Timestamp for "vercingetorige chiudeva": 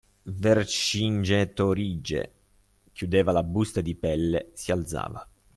0.39-3.31